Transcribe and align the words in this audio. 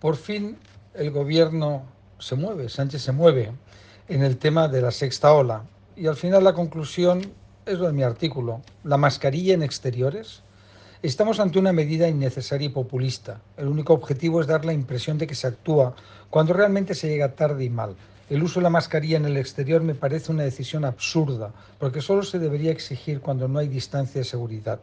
Por 0.00 0.16
fin 0.16 0.56
el 0.94 1.10
gobierno 1.10 1.82
se 2.18 2.34
mueve, 2.34 2.70
Sánchez 2.70 3.02
se 3.02 3.12
mueve 3.12 3.52
en 4.08 4.22
el 4.22 4.38
tema 4.38 4.66
de 4.66 4.80
la 4.80 4.90
sexta 4.92 5.32
ola. 5.34 5.64
Y 5.94 6.06
al 6.06 6.16
final 6.16 6.42
la 6.42 6.54
conclusión 6.54 7.20
es 7.66 7.78
lo 7.78 7.86
de 7.86 7.92
mi 7.92 8.02
artículo. 8.02 8.62
La 8.82 8.96
mascarilla 8.96 9.52
en 9.52 9.62
exteriores. 9.62 10.42
Estamos 11.02 11.38
ante 11.38 11.58
una 11.58 11.74
medida 11.74 12.08
innecesaria 12.08 12.66
y 12.66 12.70
populista. 12.70 13.42
El 13.58 13.68
único 13.68 13.92
objetivo 13.92 14.40
es 14.40 14.46
dar 14.46 14.64
la 14.64 14.72
impresión 14.72 15.18
de 15.18 15.26
que 15.26 15.34
se 15.34 15.46
actúa 15.46 15.94
cuando 16.30 16.54
realmente 16.54 16.94
se 16.94 17.08
llega 17.08 17.34
tarde 17.34 17.64
y 17.64 17.70
mal. 17.70 17.94
El 18.30 18.44
uso 18.44 18.60
de 18.60 18.62
la 18.62 18.70
mascarilla 18.70 19.16
en 19.16 19.24
el 19.24 19.36
exterior 19.36 19.82
me 19.82 19.96
parece 19.96 20.30
una 20.30 20.44
decisión 20.44 20.84
absurda, 20.84 21.50
porque 21.80 22.00
solo 22.00 22.22
se 22.22 22.38
debería 22.38 22.70
exigir 22.70 23.20
cuando 23.20 23.48
no 23.48 23.58
hay 23.58 23.66
distancia 23.66 24.20
de 24.20 24.24
seguridad. 24.24 24.78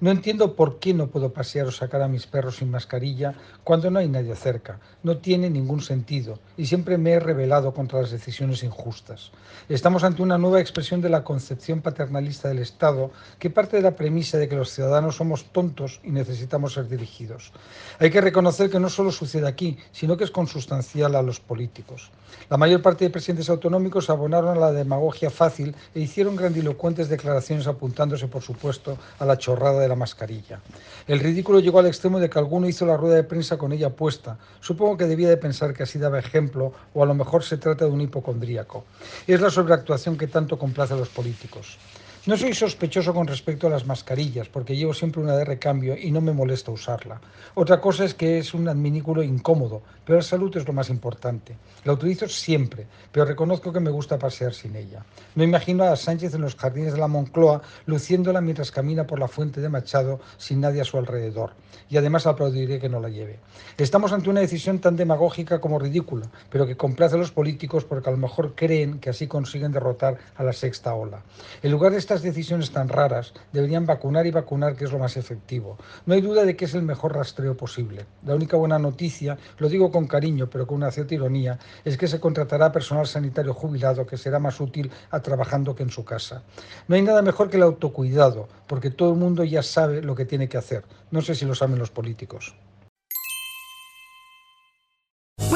No 0.00 0.10
entiendo 0.10 0.56
por 0.56 0.78
qué 0.78 0.94
no 0.94 1.08
puedo 1.08 1.30
pasear 1.30 1.66
o 1.66 1.72
sacar 1.72 2.00
a 2.00 2.08
mis 2.08 2.26
perros 2.26 2.56
sin 2.56 2.70
mascarilla 2.70 3.34
cuando 3.64 3.90
no 3.90 3.98
hay 3.98 4.08
nadie 4.08 4.34
cerca. 4.34 4.78
No 5.02 5.18
tiene 5.18 5.50
ningún 5.50 5.82
sentido 5.82 6.38
y 6.56 6.66
siempre 6.66 6.96
me 6.96 7.12
he 7.12 7.20
rebelado 7.20 7.74
contra 7.74 8.00
las 8.00 8.10
decisiones 8.10 8.62
injustas. 8.62 9.30
Estamos 9.68 10.02
ante 10.02 10.22
una 10.22 10.38
nueva 10.38 10.60
expresión 10.60 11.02
de 11.02 11.10
la 11.10 11.22
concepción 11.22 11.82
paternalista 11.82 12.48
del 12.48 12.60
Estado 12.60 13.10
que 13.38 13.50
parte 13.50 13.76
de 13.76 13.82
la 13.82 13.96
premisa 13.96 14.38
de 14.38 14.48
que 14.48 14.56
los 14.56 14.70
ciudadanos 14.70 15.16
somos 15.16 15.44
tontos 15.52 16.00
y 16.02 16.12
necesitamos 16.12 16.72
ser 16.72 16.88
dirigidos. 16.88 17.52
Hay 17.98 18.10
que 18.10 18.22
reconocer 18.22 18.70
que 18.70 18.80
no 18.80 18.88
solo 18.88 19.12
sucede 19.12 19.46
aquí, 19.46 19.76
sino 19.92 20.16
que 20.16 20.24
es 20.24 20.30
consustancial 20.30 21.14
a 21.14 21.22
los 21.22 21.40
políticos. 21.40 22.10
La 22.48 22.56
mayor 22.56 22.82
parte 22.86 23.04
de 23.04 23.10
presidentes 23.10 23.50
autonómicos 23.50 24.10
abonaron 24.10 24.56
a 24.56 24.60
la 24.60 24.70
demagogia 24.70 25.28
fácil 25.28 25.74
e 25.92 25.98
hicieron 25.98 26.36
grandilocuentes 26.36 27.08
declaraciones 27.08 27.66
apuntándose, 27.66 28.28
por 28.28 28.42
supuesto, 28.42 28.96
a 29.18 29.24
la 29.24 29.36
chorrada 29.38 29.80
de 29.80 29.88
la 29.88 29.96
mascarilla. 29.96 30.60
El 31.08 31.18
ridículo 31.18 31.58
llegó 31.58 31.80
al 31.80 31.88
extremo 31.88 32.20
de 32.20 32.30
que 32.30 32.38
alguno 32.38 32.68
hizo 32.68 32.86
la 32.86 32.96
rueda 32.96 33.16
de 33.16 33.24
prensa 33.24 33.58
con 33.58 33.72
ella 33.72 33.90
puesta. 33.90 34.38
Supongo 34.60 34.96
que 34.96 35.06
debía 35.06 35.28
de 35.28 35.36
pensar 35.36 35.74
que 35.74 35.82
así 35.82 35.98
daba 35.98 36.20
ejemplo 36.20 36.74
o 36.94 37.02
a 37.02 37.06
lo 37.06 37.14
mejor 37.14 37.42
se 37.42 37.56
trata 37.56 37.86
de 37.86 37.90
un 37.90 38.02
hipocondríaco. 38.02 38.84
Es 39.26 39.40
la 39.40 39.50
sobreactuación 39.50 40.16
que 40.16 40.28
tanto 40.28 40.56
complace 40.56 40.94
a 40.94 40.96
los 40.96 41.08
políticos. 41.08 41.78
No 42.26 42.36
soy 42.36 42.54
sospechoso 42.54 43.14
con 43.14 43.28
respecto 43.28 43.68
a 43.68 43.70
las 43.70 43.86
mascarillas, 43.86 44.48
porque 44.48 44.74
llevo 44.74 44.92
siempre 44.92 45.22
una 45.22 45.36
de 45.36 45.44
recambio 45.44 45.96
y 45.96 46.10
no 46.10 46.20
me 46.20 46.32
molesta 46.32 46.72
usarla. 46.72 47.20
Otra 47.54 47.80
cosa 47.80 48.04
es 48.04 48.14
que 48.14 48.38
es 48.38 48.52
un 48.52 48.66
adminículo 48.66 49.22
incómodo, 49.22 49.82
pero 50.04 50.18
la 50.18 50.24
salud 50.24 50.56
es 50.56 50.66
lo 50.66 50.72
más 50.72 50.90
importante. 50.90 51.56
La 51.84 51.92
utilizo 51.92 52.26
siempre, 52.26 52.88
pero 53.12 53.26
reconozco 53.26 53.72
que 53.72 53.78
me 53.78 53.92
gusta 53.92 54.18
pasear 54.18 54.52
sin 54.54 54.74
ella. 54.74 55.04
No 55.36 55.44
imagino 55.44 55.84
a 55.84 55.94
Sánchez 55.94 56.34
en 56.34 56.40
los 56.40 56.56
jardines 56.56 56.94
de 56.94 56.98
la 56.98 57.06
Moncloa 57.06 57.62
luciéndola 57.86 58.40
mientras 58.40 58.72
camina 58.72 59.06
por 59.06 59.20
la 59.20 59.28
fuente 59.28 59.60
de 59.60 59.68
Machado 59.68 60.18
sin 60.36 60.60
nadie 60.60 60.80
a 60.80 60.84
su 60.84 60.98
alrededor. 60.98 61.52
Y 61.88 61.96
además 61.96 62.26
aplaudiré 62.26 62.80
que 62.80 62.88
no 62.88 62.98
la 62.98 63.08
lleve. 63.08 63.38
Estamos 63.78 64.12
ante 64.12 64.30
una 64.30 64.40
decisión 64.40 64.80
tan 64.80 64.96
demagógica 64.96 65.60
como 65.60 65.78
ridícula, 65.78 66.28
pero 66.50 66.66
que 66.66 66.76
complace 66.76 67.14
a 67.14 67.18
los 67.18 67.30
políticos 67.30 67.84
porque 67.84 68.08
a 68.08 68.12
lo 68.12 68.18
mejor 68.18 68.56
creen 68.56 68.98
que 68.98 69.10
así 69.10 69.28
consiguen 69.28 69.70
derrotar 69.70 70.18
a 70.34 70.42
la 70.42 70.52
sexta 70.52 70.92
ola. 70.92 71.22
En 71.62 71.70
lugar 71.70 71.92
de 71.92 71.98
estas 72.16 72.34
decisiones 72.34 72.70
tan 72.70 72.88
raras, 72.88 73.34
deberían 73.52 73.84
vacunar 73.84 74.26
y 74.26 74.30
vacunar, 74.30 74.74
que 74.74 74.86
es 74.86 74.92
lo 74.92 74.98
más 74.98 75.18
efectivo. 75.18 75.76
No 76.06 76.14
hay 76.14 76.22
duda 76.22 76.46
de 76.46 76.56
que 76.56 76.64
es 76.64 76.74
el 76.74 76.80
mejor 76.80 77.14
rastreo 77.14 77.54
posible. 77.58 78.06
La 78.24 78.34
única 78.34 78.56
buena 78.56 78.78
noticia, 78.78 79.36
lo 79.58 79.68
digo 79.68 79.90
con 79.90 80.06
cariño, 80.06 80.48
pero 80.48 80.66
con 80.66 80.78
una 80.78 80.90
cierta 80.90 81.14
ironía, 81.14 81.58
es 81.84 81.98
que 81.98 82.08
se 82.08 82.18
contratará 82.18 82.72
personal 82.72 83.06
sanitario 83.06 83.52
jubilado 83.52 84.06
que 84.06 84.16
será 84.16 84.38
más 84.38 84.58
útil 84.60 84.90
a 85.10 85.20
trabajando 85.20 85.74
que 85.74 85.82
en 85.82 85.90
su 85.90 86.06
casa. 86.06 86.42
No 86.88 86.96
hay 86.96 87.02
nada 87.02 87.20
mejor 87.20 87.50
que 87.50 87.58
el 87.58 87.64
autocuidado, 87.64 88.48
porque 88.66 88.88
todo 88.90 89.10
el 89.10 89.18
mundo 89.18 89.44
ya 89.44 89.62
sabe 89.62 90.00
lo 90.00 90.14
que 90.14 90.24
tiene 90.24 90.48
que 90.48 90.56
hacer. 90.56 90.84
No 91.10 91.20
sé 91.20 91.34
si 91.34 91.44
lo 91.44 91.54
saben 91.54 91.78
los 91.78 91.90
políticos. 91.90 92.54